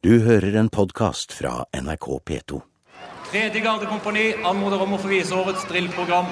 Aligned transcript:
Du 0.00 0.14
hører 0.24 0.54
en 0.56 0.68
podkast 0.72 1.34
fra 1.36 1.66
NRK 1.76 2.06
P2. 2.24 2.60
Tredje 3.26 3.60
gardekompani 3.60 4.30
anmoder 4.48 4.80
om 4.80 4.94
å 4.96 4.98
få 5.02 5.10
vise 5.10 5.36
årets 5.36 5.66
drillprogram. 5.68 6.30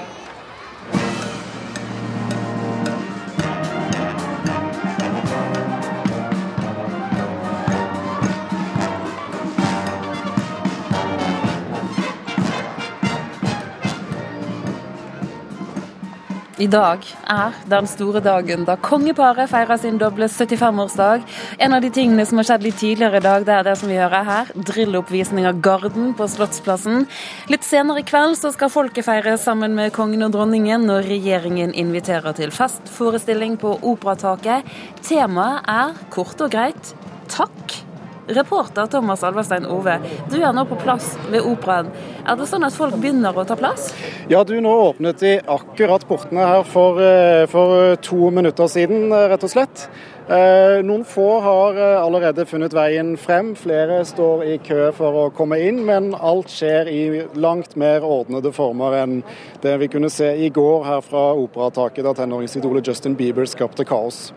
I 16.58 16.66
dag 16.66 17.04
er 17.30 17.54
den 17.70 17.86
store 17.86 18.18
dagen 18.18 18.64
da 18.66 18.74
kongeparet 18.82 19.46
feirer 19.52 19.78
sin 19.78 20.00
doble 20.00 20.26
75-årsdag. 20.26 21.22
En 21.62 21.76
av 21.76 21.84
de 21.84 21.90
tingene 21.94 22.24
som 22.26 22.40
har 22.40 22.48
skjedd 22.48 22.66
litt 22.66 22.80
tidligere 22.80 23.20
i 23.20 23.22
dag, 23.22 23.46
det 23.46 23.54
er 23.54 23.68
det 23.68 23.76
som 23.78 23.92
vi 23.92 24.00
hører 24.00 24.26
her. 24.26 24.50
Drilloppvisning 24.66 25.46
av 25.46 25.60
Garden 25.62 26.16
på 26.18 26.26
Slottsplassen. 26.26 27.06
Litt 27.52 27.66
senere 27.66 28.02
i 28.02 28.08
kveld 28.10 28.40
så 28.40 28.50
skal 28.56 28.74
folket 28.74 29.06
feire 29.06 29.36
sammen 29.38 29.78
med 29.78 29.94
kongen 29.94 30.26
og 30.26 30.34
dronningen 30.34 30.88
når 30.90 31.06
regjeringen 31.06 31.76
inviterer 31.78 32.34
til 32.34 32.50
festforestilling 32.50 33.54
på 33.62 33.76
Operataket. 33.78 34.66
Temaet 35.06 35.62
er 35.70 35.94
kort 36.10 36.42
og 36.42 36.50
greit 36.58 36.96
takk. 37.30 37.87
Reporter 38.28 38.86
Thomas 38.86 39.22
Alverstein 39.24 39.66
Ove, 39.66 39.94
du 40.30 40.36
er 40.42 40.52
nå 40.52 40.64
på 40.68 40.76
plass 40.82 41.14
ved 41.32 41.46
Operaen. 41.48 41.88
Er 42.28 42.36
det 42.36 42.48
sånn 42.50 42.66
at 42.66 42.76
folk 42.76 42.98
begynner 43.00 43.32
å 43.32 43.46
ta 43.48 43.56
plass? 43.56 43.88
Ja, 44.28 44.42
du, 44.44 44.58
nå 44.60 44.72
åpnet 44.90 45.22
de 45.22 45.38
akkurat 45.48 46.04
portene 46.08 46.44
her 46.44 46.66
for, 46.68 47.00
eh, 47.00 47.46
for 47.48 47.96
to 48.04 48.30
minutter 48.30 48.68
siden, 48.68 49.10
eh, 49.12 49.28
rett 49.32 49.44
og 49.44 49.50
slett. 49.50 49.88
Eh, 50.28 50.82
noen 50.84 51.06
få 51.08 51.40
har 51.40 51.78
allerede 52.04 52.44
funnet 52.44 52.74
veien 52.76 53.16
frem. 53.16 53.54
Flere 53.56 54.04
står 54.04 54.44
i 54.44 54.58
kø 54.58 54.92
for 54.92 55.12
å 55.12 55.32
komme 55.32 55.56
inn, 55.56 55.86
men 55.86 56.14
alt 56.14 56.48
skjer 56.52 56.86
i 56.86 57.24
langt 57.34 57.76
mer 57.76 58.00
ordnede 58.04 58.52
former 58.52 58.92
enn 58.92 59.22
det 59.62 59.78
vi 59.80 59.88
kunne 59.88 60.10
se 60.10 60.36
i 60.36 60.50
går 60.50 60.84
her 60.84 61.00
fra 61.00 61.32
operataket, 61.32 62.04
da 62.04 62.12
tenåringsidolet 62.12 62.86
Justin 62.86 63.16
Bieber 63.16 63.46
skapte 63.46 63.86
kaos. 63.86 64.32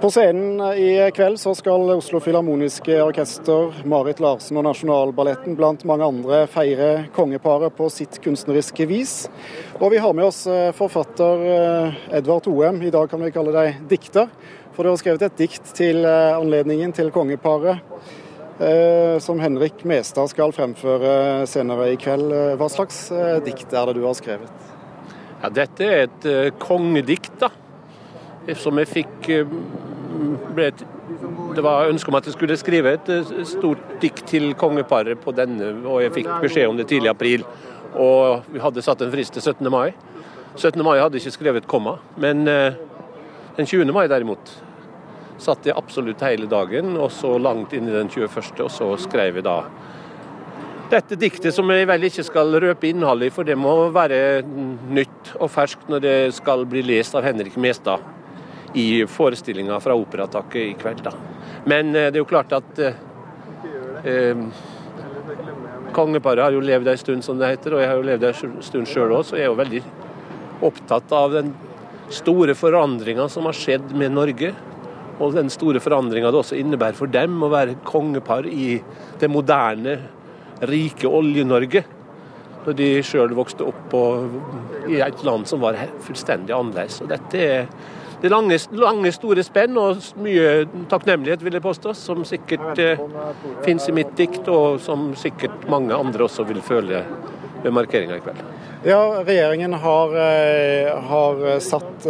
På 0.00 0.10
scenen 0.10 0.60
i 0.74 1.10
kveld 1.14 1.40
så 1.40 1.54
skal 1.56 1.90
Oslo 1.90 2.20
Filharmoniske 2.20 2.96
Orkester, 3.02 3.72
Marit 3.88 4.20
Larsen 4.20 4.58
og 4.60 4.66
Nasjonalballetten 4.66 5.56
blant 5.56 5.84
mange 5.88 6.04
andre 6.04 6.42
feire 6.50 7.06
kongeparet 7.14 7.72
på 7.76 7.88
sitt 7.92 8.18
kunstneriske 8.24 8.84
vis. 8.90 9.14
Og 9.78 9.94
vi 9.94 10.02
har 10.02 10.12
med 10.16 10.28
oss 10.28 10.42
forfatter 10.76 11.46
Edvard 12.20 12.50
Oem, 12.52 12.82
i 12.84 12.92
dag 12.92 13.08
kan 13.08 13.24
vi 13.24 13.32
kalle 13.32 13.54
deg 13.56 13.80
dikter. 13.88 14.28
For 14.76 14.84
du 14.84 14.92
har 14.92 15.00
skrevet 15.00 15.24
et 15.24 15.40
dikt 15.40 15.72
til 15.78 16.04
anledningen 16.04 16.92
til 16.92 17.08
kongeparet, 17.14 17.80
som 19.24 19.40
Henrik 19.40 19.86
Mestad 19.88 20.28
skal 20.34 20.52
fremføre 20.54 21.46
senere 21.48 21.92
i 21.94 21.98
kveld. 22.00 22.28
Hva 22.60 22.68
slags 22.70 23.06
dikt 23.46 23.72
er 23.72 23.88
det 23.88 23.98
du 23.98 24.04
har 24.04 24.18
skrevet? 24.20 24.72
Ja, 25.40 25.52
dette 25.54 25.84
er 25.88 26.08
et 26.08 26.58
kongedikt, 26.60 27.38
da. 27.40 27.54
Som 28.60 28.78
jeg 28.82 28.90
fikk 28.90 29.28
ble 30.54 30.66
et, 30.68 30.82
Det 31.54 31.62
var 31.64 31.88
ønske 31.88 32.10
om 32.10 32.18
at 32.18 32.26
jeg 32.26 32.34
skulle 32.34 32.56
skrive 32.58 32.94
et 32.96 33.08
stort 33.46 33.82
dikt 34.02 34.24
til 34.26 34.54
kongeparet 34.58 35.20
på 35.20 35.32
denne, 35.36 35.70
og 35.86 36.02
jeg 36.02 36.12
fikk 36.16 36.30
beskjed 36.42 36.68
om 36.68 36.76
det 36.76 36.88
tidlig 36.90 37.08
i 37.08 37.12
april. 37.12 37.44
Og 37.94 38.42
vi 38.50 38.62
hadde 38.62 38.82
satt 38.82 39.02
en 39.04 39.12
frist 39.12 39.36
til 39.36 39.42
17. 39.42 39.70
mai. 39.70 39.94
17. 40.56 40.82
mai 40.82 40.98
hadde 40.98 41.20
ikke 41.20 41.34
skrevet 41.34 41.68
komma, 41.70 41.98
men 42.18 42.44
den 42.46 43.66
20. 43.66 43.92
mai 43.94 44.06
derimot 44.10 44.50
satt 45.38 45.66
jeg 45.66 45.76
absolutt 45.76 46.22
hele 46.26 46.48
dagen, 46.50 46.96
og 46.96 47.12
så 47.12 47.36
langt 47.38 47.74
inn 47.74 47.88
i 47.88 47.94
den 47.94 48.10
21., 48.10 48.64
og 48.64 48.70
så 48.72 48.90
skrev 49.02 49.40
jeg 49.40 49.46
da 49.46 49.60
dette 50.92 51.16
diktet 51.18 51.54
som 51.56 51.70
jeg 51.72 51.86
vel 51.88 52.04
ikke 52.06 52.22
skal 52.26 52.54
røpe 52.60 52.86
innholdet 52.90 53.30
i, 53.30 53.34
for 53.34 53.46
det 53.46 53.56
må 53.58 53.88
være 53.94 54.44
nytt 54.44 55.32
og 55.40 55.48
ferskt 55.50 55.88
når 55.90 56.02
det 56.04 56.18
skal 56.36 56.66
bli 56.68 56.84
lest 56.86 57.16
av 57.16 57.24
Henrik 57.26 57.56
Mestad 57.58 58.13
i 58.74 59.06
forestillinga 59.06 59.80
fra 59.80 59.96
Operataket 59.98 60.62
i 60.62 60.76
kveld. 60.80 61.02
da. 61.06 61.12
Men 61.70 61.92
det 61.92 62.12
er 62.12 62.20
jo 62.20 62.28
klart 62.28 62.52
at 62.56 62.80
eh, 62.82 64.46
kongeparet 65.94 66.42
har 66.44 66.54
jo 66.54 66.62
levd 66.64 66.90
ei 66.90 66.98
stund, 67.00 67.24
som 67.24 67.38
det 67.38 67.54
heter, 67.54 67.76
og 67.76 67.84
jeg 67.84 67.90
har 67.90 68.00
jo 68.00 68.08
levd 68.08 68.26
ei 68.28 68.34
stund 68.66 68.90
sjøl 68.90 69.14
òg, 69.14 69.24
så 69.28 69.38
jeg 69.38 69.46
er 69.46 69.52
jo 69.52 69.60
veldig 69.60 69.82
opptatt 70.64 71.12
av 71.14 71.34
den 71.34 71.54
store 72.12 72.54
forandringa 72.58 73.28
som 73.32 73.48
har 73.48 73.56
skjedd 73.56 73.94
med 73.96 74.14
Norge. 74.14 74.52
Og 75.22 75.34
den 75.36 75.50
store 75.52 75.80
forandringa 75.82 76.32
det 76.34 76.40
også 76.40 76.58
innebærer 76.58 76.98
for 76.98 77.10
dem 77.10 77.38
å 77.44 77.50
være 77.52 77.78
kongepar 77.86 78.48
i 78.50 78.80
det 79.20 79.30
moderne, 79.30 79.98
rike 80.66 81.10
Olje-Norge. 81.10 81.84
Når 82.64 82.76
de 82.78 82.88
sjøl 83.04 83.34
vokste 83.36 83.66
opp 83.68 83.82
på, 83.92 84.00
i 84.90 84.98
et 85.04 85.22
land 85.26 85.46
som 85.46 85.62
var 85.62 85.78
fullstendig 86.02 86.54
annerledes. 86.56 87.02
Og 87.04 87.12
dette 87.12 87.42
er 87.44 87.68
det 88.24 88.30
lange, 88.32 88.56
lange, 88.72 89.10
store 89.12 89.44
spenn 89.44 89.76
og 89.76 90.00
mye 90.24 90.64
takknemlighet, 90.88 91.42
vil 91.44 91.58
jeg 91.58 91.64
påstå, 91.64 91.92
som 91.98 92.22
sikkert 92.24 92.80
eh, 92.80 93.00
finnes 93.66 93.84
i 93.90 93.92
mitt 93.92 94.14
dikt, 94.16 94.48
og 94.48 94.78
som 94.80 95.10
sikkert 95.20 95.66
mange 95.68 95.92
andre 95.92 96.24
også 96.24 96.46
vil 96.48 96.62
føle 96.64 97.02
ved 97.64 97.74
markeringa 97.76 98.16
i 98.16 98.22
kveld. 98.24 98.40
Ja, 98.84 99.00
Regjeringen 99.24 99.76
har, 99.80 100.16
har 101.08 101.38
satt 101.64 102.04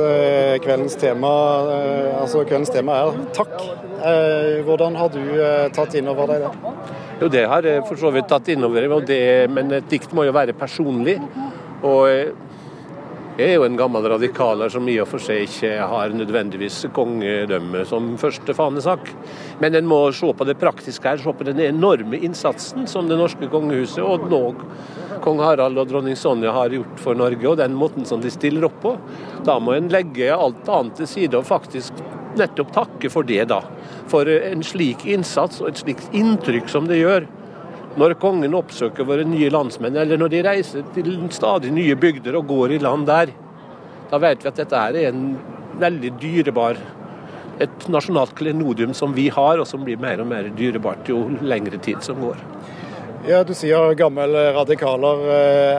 kveldens 0.64 0.96
tema 0.98 1.30
altså 2.18 2.42
kveldens 2.48 2.72
tema 2.74 2.96
er 3.04 3.20
takk. 3.36 3.52
Hvordan 4.66 4.98
har 4.98 5.12
du 5.14 5.20
tatt 5.76 5.94
inn 5.94 6.10
over 6.10 6.32
deg 6.32 6.42
det? 6.42 6.72
Jo, 7.20 7.28
Det 7.30 7.44
har 7.46 7.70
jeg 7.70 7.84
for 7.86 8.02
så 8.02 8.10
vidt 8.14 8.26
tatt 8.30 8.50
inn 8.50 8.66
over 8.66 8.88
meg, 8.90 9.14
men 9.54 9.70
et 9.78 9.86
dikt 9.90 10.10
må 10.18 10.26
jo 10.26 10.34
være 10.34 10.56
personlig. 10.58 11.20
Og 11.84 12.43
jeg 13.34 13.50
er 13.50 13.56
jo 13.56 13.64
en 13.66 13.78
gammel 13.78 14.04
radikaler 14.06 14.70
som 14.70 14.86
i 14.86 14.94
og 15.02 15.08
for 15.10 15.22
seg 15.22 15.48
ikke 15.48 15.72
har 15.90 16.12
nødvendigvis 16.14 16.84
kongedømme 16.94 17.82
som 17.88 18.12
første 18.20 18.54
fanesak. 18.54 19.08
Men 19.58 19.74
en 19.74 19.88
må 19.90 19.98
se 20.14 20.30
på 20.30 20.46
det 20.46 20.54
praktiske 20.60 21.08
her, 21.08 21.18
se 21.18 21.34
på 21.34 21.46
den 21.48 21.58
enorme 21.64 22.20
innsatsen 22.22 22.86
som 22.90 23.10
det 23.10 23.18
norske 23.18 23.50
kongehuset 23.50 24.04
og 24.06 24.28
nå 24.30 24.44
kong 25.24 25.40
Harald 25.42 25.80
og 25.80 25.90
dronning 25.90 26.14
Sonja 26.18 26.52
har 26.54 26.74
gjort 26.74 27.00
for 27.00 27.18
Norge, 27.18 27.46
og 27.48 27.58
den 27.58 27.74
måten 27.78 28.06
som 28.06 28.22
de 28.22 28.30
stiller 28.30 28.68
opp 28.68 28.76
på. 28.82 28.94
Da 29.46 29.58
må 29.58 29.74
en 29.74 29.90
legge 29.90 30.30
alt 30.30 30.68
annet 30.68 31.00
til 31.00 31.10
side 31.10 31.38
og 31.40 31.48
faktisk 31.48 32.04
nettopp 32.38 32.74
takke 32.74 33.10
for 33.10 33.26
det, 33.26 33.46
da. 33.50 33.62
For 34.10 34.28
en 34.28 34.62
slik 34.66 35.06
innsats 35.10 35.62
og 35.62 35.72
et 35.72 35.82
slikt 35.82 36.14
inntrykk 36.14 36.70
som 36.70 36.86
det 36.90 37.00
gjør 37.02 37.26
når 38.00 38.16
kongen 38.22 38.56
oppsøker 38.58 39.06
våre 39.06 39.26
nye 39.28 39.50
landsmenn, 39.54 39.96
eller 40.02 40.18
når 40.18 40.32
de 40.32 40.42
reiser 40.46 40.86
til 40.96 41.14
stadig 41.34 41.70
nye 41.74 41.94
bygder 41.98 42.38
og 42.40 42.48
går 42.50 42.76
i 42.76 42.82
land 42.82 43.06
der, 43.10 43.34
da 44.10 44.20
vet 44.22 44.42
vi 44.42 44.50
at 44.50 44.60
dette 44.60 44.80
er 44.90 45.08
en 45.08 45.24
veldig 45.80 46.12
dyrebar 46.20 46.78
et 47.62 47.88
nasjonalt 47.90 48.34
klenodium 48.38 48.94
som 48.94 49.14
vi 49.14 49.28
har, 49.32 49.60
og 49.60 49.68
som 49.68 49.84
blir 49.86 50.00
mer 50.00 50.22
og 50.22 50.30
mer 50.30 50.50
dyrebart 50.58 51.10
jo 51.10 51.26
lengre 51.42 51.78
tid 51.82 52.02
som 52.02 52.18
går. 52.22 52.40
Ja, 53.24 53.38
Du 53.40 53.54
sier 53.56 53.94
gammel 53.96 54.34
radikaler. 54.52 55.22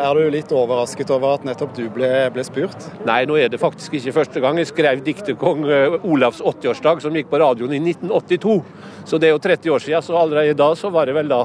Er 0.01 0.17
du 0.17 0.31
litt 0.33 0.49
overrasket 0.55 1.11
over 1.13 1.35
at 1.35 1.43
nettopp 1.45 1.75
du 1.77 1.83
ble, 1.93 2.09
ble, 2.33 2.45
spurt? 2.47 2.87
Nei, 3.05 3.19
nå 3.29 3.37
er 3.37 3.51
det 3.53 3.59
faktisk 3.61 3.99
ikke 3.99 4.15
første 4.15 4.41
gang. 4.41 4.57
Jeg 4.57 4.71
skrev 4.71 5.03
diktet 5.05 5.37
kong 5.37 5.61
Olavs 6.01 6.41
80-årsdag, 6.41 7.03
som 7.05 7.13
gikk 7.13 7.29
på 7.29 7.43
radioen 7.43 7.75
i 7.77 7.83
1982. 7.83 8.57
Så 9.05 9.21
det 9.21 9.29
er 9.29 9.35
jo 9.35 9.43
30 9.43 9.75
år 9.75 9.85
siden, 9.85 10.01
så 10.07 10.17
allerede 10.17 10.57
da 10.57 10.71
så 10.79 10.89
var 10.89 11.05
det 11.05 11.13
vel 11.19 11.29
da 11.29 11.43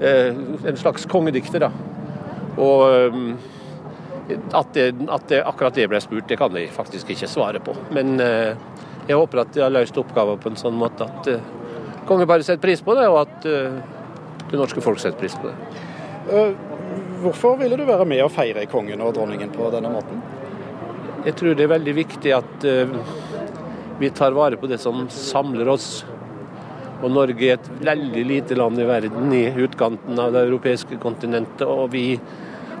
en 0.00 0.76
slags 0.76 1.06
kongedikter, 1.08 1.66
da. 1.66 1.70
Og 2.60 2.82
at, 4.52 4.72
det, 4.74 4.86
at 5.08 5.28
det, 5.30 5.42
akkurat 5.46 5.76
det 5.76 5.88
ble 5.88 6.00
spurt, 6.02 6.28
det 6.28 6.38
kan 6.40 6.56
jeg 6.56 6.72
faktisk 6.74 7.10
ikke 7.14 7.28
svare 7.30 7.60
på. 7.64 7.74
Men 7.94 8.16
jeg 8.18 9.16
håper 9.16 9.44
at 9.44 9.52
de 9.54 9.62
har 9.64 9.72
løst 9.72 9.98
oppgaven 10.00 10.40
på 10.42 10.52
en 10.52 10.58
sånn 10.60 10.76
måte 10.76 11.06
at 11.06 11.30
kongen 12.08 12.28
bare 12.28 12.44
setter 12.46 12.64
pris 12.64 12.82
på 12.84 12.96
det, 12.98 13.06
og 13.08 13.22
at 13.22 13.46
det 13.46 14.58
norske 14.58 14.82
folk 14.84 15.00
setter 15.02 15.20
pris 15.20 15.36
på 15.38 15.50
det. 15.50 15.56
Hvorfor 17.22 17.56
ville 17.60 17.78
du 17.78 17.84
være 17.86 18.08
med 18.08 18.24
og 18.24 18.32
feire 18.34 18.66
kongen 18.70 19.00
og 19.04 19.14
dronningen 19.16 19.52
på 19.54 19.70
denne 19.74 19.92
måten? 19.94 20.20
Jeg 21.26 21.34
tror 21.38 21.56
det 21.58 21.64
er 21.66 21.72
veldig 21.76 21.94
viktig 21.96 22.34
at 22.36 22.66
vi 23.98 24.10
tar 24.14 24.34
vare 24.36 24.58
på 24.60 24.68
det 24.70 24.78
som 24.82 25.06
samler 25.12 25.68
oss. 25.72 26.04
Og 27.02 27.10
Norge 27.12 27.50
er 27.50 27.58
et 27.58 27.70
veldig 27.84 28.24
lite 28.26 28.56
land 28.56 28.80
i 28.80 28.88
verden 28.88 29.32
i 29.36 29.44
utkanten 29.66 30.18
av 30.20 30.32
det 30.32 30.46
europeiske 30.46 30.96
kontinentet. 31.02 31.66
Og 31.68 31.90
vi 31.92 32.06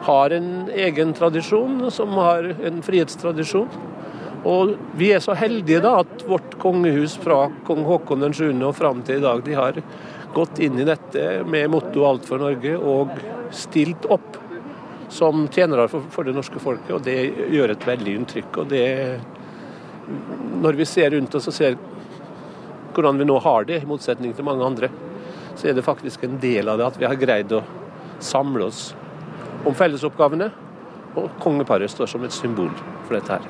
har 0.06 0.32
en 0.32 0.70
egen 0.72 1.12
tradisjon 1.16 1.90
som 1.92 2.16
har 2.20 2.48
en 2.64 2.82
frihetstradisjon. 2.84 3.68
Og 4.46 4.76
vi 4.96 5.10
er 5.12 5.22
så 5.24 5.34
heldige 5.36 5.82
da 5.82 5.98
at 6.04 6.22
vårt 6.28 6.54
kongehus 6.62 7.16
fra 7.18 7.46
kong 7.66 7.82
Haakon 7.88 8.28
7. 8.30 8.52
og 8.62 8.76
fram 8.78 9.02
til 9.02 9.18
i 9.18 9.24
dag, 9.24 9.42
de 9.44 9.56
har 9.58 9.80
gått 10.36 10.60
inn 10.62 10.78
i 10.78 10.86
dette 10.86 11.42
med 11.48 11.70
motto 11.72 12.04
'Alt 12.04 12.26
for 12.28 12.38
Norge' 12.38 12.76
og 12.76 13.10
stilt 13.50 14.06
opp 14.10 14.36
som 15.08 15.48
tjenere 15.48 15.88
for, 15.88 16.24
det 16.24 16.34
norske 16.34 16.60
folket. 16.60 16.92
Og 16.94 17.02
det 17.02 17.50
gjør 17.50 17.72
et 17.72 17.86
veldig 17.86 18.14
inntrykk. 18.20 18.58
Og 18.58 18.68
det 18.68 19.20
Når 20.62 20.76
vi 20.78 20.84
ser 20.84 21.10
rundt 21.10 21.34
oss 21.34 21.48
og 21.48 21.54
ser 21.54 21.76
hvordan 22.96 23.20
vi 23.20 23.28
nå 23.28 23.38
har 23.44 23.68
det, 23.68 23.82
i 23.82 23.88
motsetning 23.88 24.32
til 24.36 24.46
mange 24.48 24.64
andre, 24.64 24.90
så 25.56 25.68
er 25.68 25.76
det 25.76 25.84
faktisk 25.86 26.24
en 26.24 26.40
del 26.40 26.68
av 26.68 26.80
det 26.80 26.88
at 26.88 26.98
vi 27.00 27.08
har 27.08 27.20
greid 27.20 27.52
å 27.52 27.62
samle 28.24 28.70
oss 28.70 28.88
om 29.66 29.76
fellesoppgavene. 29.76 30.50
Og 31.16 31.30
kongeparet 31.40 31.88
står 31.88 32.10
som 32.12 32.24
et 32.26 32.34
symbol 32.34 32.72
for 33.06 33.16
dette 33.16 33.38
her. 33.38 33.46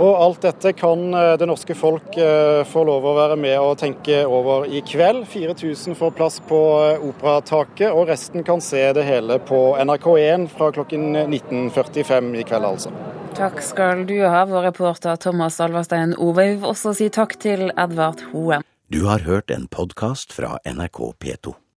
Og 0.00 0.16
alt 0.16 0.44
dette 0.46 0.72
kan 0.72 1.02
eh, 1.14 1.34
det 1.38 1.46
norske 1.50 1.74
folk 1.76 2.16
eh, 2.16 2.62
få 2.68 2.84
lov 2.88 3.04
å 3.04 3.14
være 3.16 3.36
med 3.40 3.58
og 3.60 3.76
tenke 3.82 4.22
over 4.24 4.64
i 4.64 4.80
kveld. 4.88 5.26
4000 5.28 5.98
får 5.98 6.14
plass 6.16 6.40
på 6.48 6.60
eh, 6.86 7.04
operataket, 7.10 7.90
og 7.90 8.08
resten 8.08 8.46
kan 8.46 8.64
se 8.64 8.86
det 8.96 9.04
hele 9.06 9.36
på 9.42 9.60
NRK1 9.82 10.48
fra 10.54 10.72
klokken 10.72 11.10
19.45 11.26 12.32
i 12.40 12.46
kveld, 12.48 12.70
altså. 12.72 13.11
Takk 13.36 13.62
skal 13.62 14.06
du 14.06 14.18
ha, 14.28 14.44
vår 14.44 14.62
reporter 14.62 15.16
Thomas 15.16 15.60
Alverstein 15.60 16.12
Ovev 16.20 16.66
også 16.68 16.92
si 16.98 17.08
takk 17.12 17.38
til 17.40 17.70
Edvard 17.70 18.20
Hoem. 18.32 18.64
Du 18.92 19.06
har 19.08 19.24
hørt 19.24 19.50
en 19.50 19.64
podkast 19.72 20.36
fra 20.36 20.58
NRK 20.68 21.00
P2. 21.16 21.54